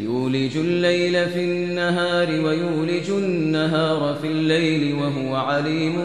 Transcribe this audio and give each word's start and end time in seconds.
يولج 0.00 0.56
الليل 0.56 1.28
في 1.28 1.44
النهار 1.44 2.28
ويولج 2.28 3.10
النهار 3.10 4.16
في 4.22 4.26
الليل 4.26 4.94
وهو 4.94 5.34
عليم 5.34 5.96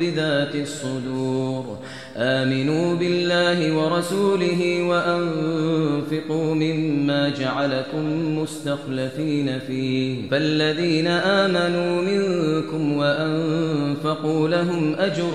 بذات 0.00 0.54
الصدور. 0.54 1.78
آمنوا 2.16 2.94
بالله 2.94 3.76
ورسوله 3.76 4.82
وأنفقوا 4.82 6.54
مما 6.54 7.28
جعلكم 7.28 8.38
مستخلفين 8.38 9.58
فيه. 9.58 10.28
فالذين 10.30 11.06
آمنوا 11.06 12.02
منكم 12.02 12.96
وأنفقوا 12.96 14.48
لهم 14.48 14.94
أجر 14.98 15.32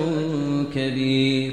كبير. 0.74 1.52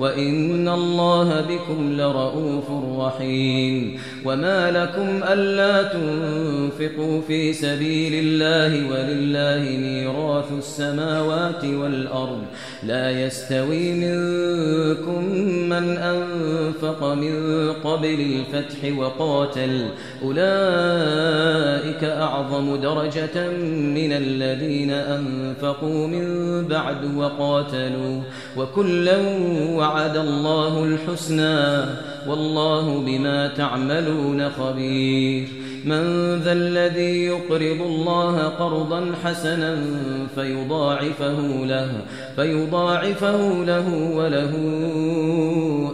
وإن 0.00 0.68
الله 0.68 1.40
بكم 1.40 1.92
لرؤوف 1.92 2.64
رحيم 2.98 4.00
وما 4.24 4.70
لكم 4.70 5.20
ألا 5.32 5.82
تنفقوا 5.82 7.20
في 7.20 7.52
سبيل 7.52 8.12
الله 8.14 8.90
ولله 8.90 9.78
ميراث 9.78 10.52
السماوات 10.58 11.64
والأرض 11.64 12.42
لا 12.82 13.10
يستوي 13.10 13.92
منكم 13.92 15.24
من 15.68 15.96
أنفق 15.96 17.04
من 17.04 17.34
قبل 17.72 18.20
الفتح 18.20 18.98
وقاتل 18.98 19.88
أولئك 20.22 22.04
أعظم 22.04 22.76
درجة 22.76 23.48
من 23.70 24.12
الذين 24.12 24.90
أنفقوا 24.90 26.06
من 26.06 26.26
بعد 26.68 27.16
وقاتلوا 27.16 28.20
وكلا 28.56 29.16
وعد 29.90 30.16
الله 30.16 30.84
الحسنى 30.84 31.84
والله 32.28 32.98
بما 33.06 33.48
تعملون 33.48 34.50
خبير. 34.50 35.48
من 35.84 36.36
ذا 36.44 36.52
الذي 36.52 37.24
يقرض 37.24 37.80
الله 37.82 38.42
قرضا 38.42 39.14
حسنا 39.24 39.76
فيضاعفه 40.34 41.66
له 41.66 41.90
فيضاعفه 42.36 43.64
له 43.64 43.88
وله 44.14 44.52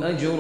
أجر 0.03 0.39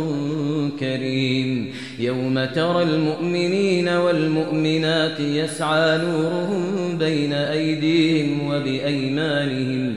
كريم. 0.81 1.73
يوم 1.99 2.45
ترى 2.45 2.83
المؤمنين 2.83 3.89
والمؤمنات 3.89 5.21
يسعى 5.21 5.99
نورهم 5.99 6.99
بين 6.99 7.33
أيديهم 7.33 8.49
وبأيمانهم 8.49 9.97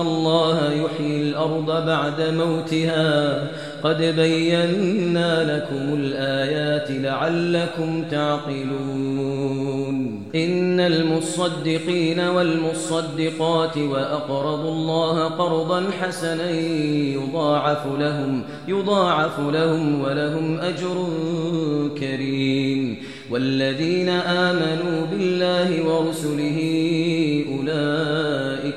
الله 0.00 0.72
يحيي 0.72 1.22
الأرض 1.22 1.86
بعد 1.86 2.20
موتها. 2.20 3.38
قد 3.82 4.02
بينا 4.02 5.56
لكم 5.56 5.94
الآيات 6.00 6.90
لعلكم 6.90 8.04
تعقلون. 8.10 9.48
إن 10.34 10.80
المصدقين 10.80 12.20
والمصدقات 12.20 13.78
وأقرضوا 13.78 14.72
الله 14.72 15.24
قرضا 15.24 15.90
حسنا 16.00 16.50
يضاعف 17.14 17.86
لهم 17.98 18.42
يضاعف 18.68 19.40
لهم 19.40 20.00
ولهم 20.00 20.60
أجر 20.60 21.08
كريم. 22.00 22.98
والذين 23.30 24.08
آمنوا 24.08 25.06
بالله 25.06 25.84
ورسله 25.84 26.58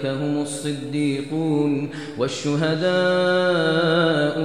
أولئك 0.01 0.21
هم 0.21 0.41
الصديقون 0.41 1.89
والشهداء 2.17 2.81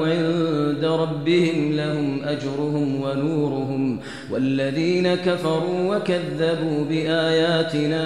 عند 0.03 0.85
ربهم 0.85 1.73
لهم 1.77 2.21
أجرهم 2.25 3.01
ونورهم 3.01 4.01
والذين 4.31 5.15
كفروا 5.15 5.97
وكذبوا 5.97 6.85
بآياتنا 6.89 8.05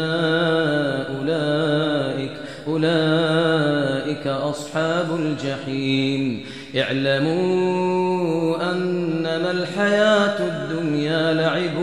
أولئك 1.19 2.33
أولئك 2.69 4.27
أصحاب 4.27 5.07
الجحيم 5.19 6.45
اعلموا 6.77 8.57
أنما 8.73 9.51
الحياة 9.51 10.39
الدنيا 10.39 11.35
لعب 11.35 11.77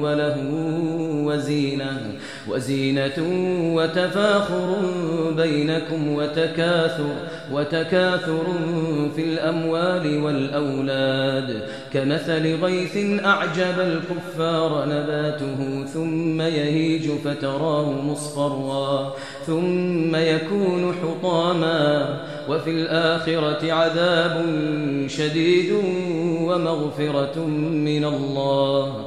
وله 0.00 0.37
وزينة 2.58 3.18
وتفاخر 3.74 4.76
بينكم 5.36 6.12
وتكاثر 6.12 7.14
وتكاثر 7.52 8.44
في 9.16 9.24
الأموال 9.24 10.22
والأولاد. 10.22 11.62
كمثل 11.92 12.64
غيث 12.64 13.24
أعجب 13.24 13.80
الكفار 13.80 14.84
نباته 14.88 15.84
ثم 15.94 16.40
يهيج 16.40 17.10
فتراه 17.24 17.90
مصفرا 18.02 19.14
ثم 19.46 20.16
يكون 20.16 20.94
حطاما. 21.02 22.20
وفي 22.48 22.70
الآخرة 22.70 23.72
عذاب 23.72 24.46
شديد 25.06 25.72
ومغفرة 26.42 27.38
من 27.70 28.04
الله. 28.04 29.06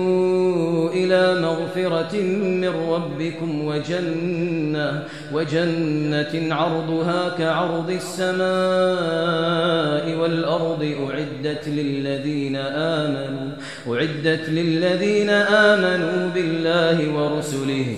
إلى 0.93 1.41
مغفرة 1.41 2.21
من 2.41 2.69
ربكم 2.89 3.65
وجنة 3.65 5.03
وجنة 5.33 6.55
عرضها 6.55 7.29
كعرض 7.37 7.89
السماء 7.89 8.41
والأرض 10.19 10.95
أعدت 11.09 11.67
للذين 11.67 12.55
آمنوا 12.55 13.51
أعدت 13.87 14.49
للذين 14.49 15.29
آمنوا 15.29 16.29
بالله 16.35 17.13
ورسله 17.15 17.97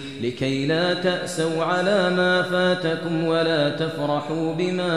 لكي 0.21 0.65
لا 0.65 0.93
تأسوا 0.93 1.63
على 1.63 2.09
ما 2.09 2.41
فاتكم 2.41 3.25
ولا 3.25 3.69
تفرحوا 3.69 4.53
بما 4.53 4.93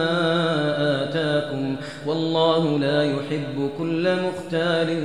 آتاكم. 1.02 1.76
والله 2.06 2.78
لا 2.78 3.02
يحب 3.02 3.70
كل 3.78 4.14
مختال 4.14 4.96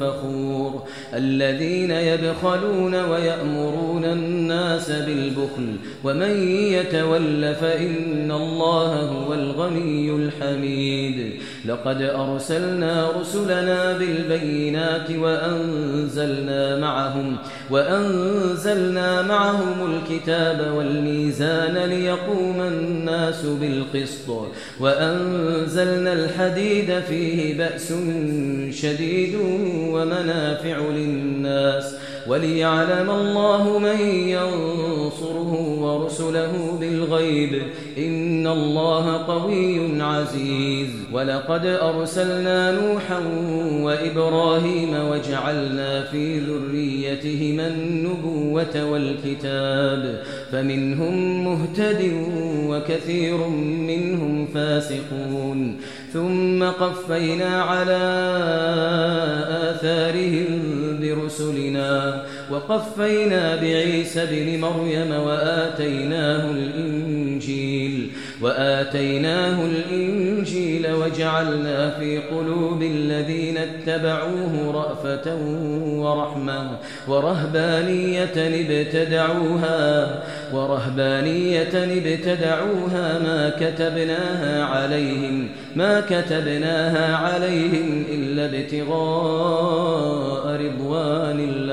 فخور. 0.00 0.82
الذين 1.14 1.90
يبخلون 1.90 2.94
ويأمرون 2.94 4.04
الناس 4.04 4.90
بالبخل 4.90 5.76
ومن 6.04 6.48
يتول 6.48 7.54
فإن 7.54 8.32
الله 8.32 9.00
هو 9.00 9.34
الغني 9.34 10.10
الحميد. 10.10 11.40
لقد 11.66 12.02
أرسلنا 12.02 13.10
رسلنا 13.20 13.98
بالبينات 13.98 15.10
وأنزلنا 15.10 16.78
معهم 16.78 17.36
وأنزلنا 17.70 19.22
معهم 19.22 19.55
الكتاب 19.62 20.74
والميزان 20.76 21.78
ليقوم 21.78 22.60
الناس 22.60 23.42
بالقسط. 23.44 24.28
وأنزلنا 24.80 26.12
الحديد 26.12 27.00
فيه 27.00 27.58
بأس 27.58 27.92
شديد 28.70 29.34
ومنافع 29.90 30.78
للناس. 30.78 31.94
وليعلم 32.28 33.10
الله 33.10 33.78
من 33.78 34.00
ينصره 34.10 35.76
ورسله 35.80 36.76
بالغيب. 36.80 37.62
إن 37.98 38.46
الله 38.46 39.16
قوي 39.16 40.02
عزيز. 40.02 40.88
ولقد 41.12 41.66
أرسلنا 41.66 42.72
نوحا 42.72 43.20
وإبراهيم 43.82 44.94
وجعلنا 45.10 46.02
في 46.02 46.38
ذريتهما 46.38 47.68
النبوة 47.68 48.90
والكتاب. 48.90 50.22
فمنهم 50.52 51.44
مهتد 51.44 52.12
وكثير 52.68 53.48
منهم 53.88 54.46
فاسقون. 54.54 55.76
ثم 56.12 56.64
قفينا 56.64 57.62
على 57.62 58.02
آثارهم 59.70 60.48
برسلنا. 61.00 62.22
وقفينا 62.50 63.56
بعيسى 63.56 64.26
بن 64.30 64.60
مريم 64.60 65.10
وآتيناه 65.10 66.50
الإنجيل 66.50 67.65
وآتيناه 68.42 69.64
الإنجيل 69.64 70.86
وجعلنا 70.92 71.90
في 71.90 72.18
قلوب 72.18 72.82
الذين 72.82 73.58
اتبعوه 73.58 74.72
رأفة 74.74 75.36
ورحمة 75.86 76.70
ورهبانية 77.08 78.32
ابتدعوها 78.36 80.08
ورهبانية 80.52 81.70
ابتدعوها 81.74 83.18
ما 83.18 83.52
كتبناها 83.60 84.64
عليهم 84.64 85.48
ما 85.76 86.00
كتبناها 86.00 87.16
عليهم 87.16 88.04
إلا 88.12 88.44
ابتغاء 88.44 90.46
رضوان 90.46 91.40
الله 91.40 91.65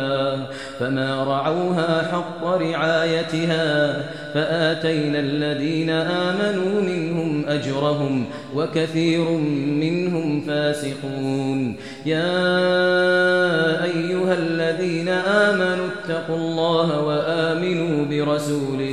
فما 0.80 1.24
رعوها 1.24 2.08
حق 2.12 2.46
رعايتها 2.46 4.02
فآتينا 4.34 5.20
الذين 5.20 5.90
آمنوا 5.90 6.82
منهم 6.82 7.46
أجرهم 7.48 8.26
وكثير 8.56 9.30
منهم 9.84 10.42
فاسقون. 10.42 11.76
يا 12.06 12.34
أيها 13.84 14.34
الذين 14.34 15.10
آمنوا 15.10 15.88
اتقوا 15.94 16.38
الله 16.38 17.02
وآمنوا 17.02 18.06
برسوله 18.06 18.93